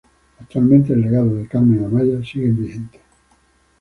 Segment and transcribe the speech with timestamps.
[0.39, 3.01] Actualmente, el legado de Carmen Amaya sigue vigente.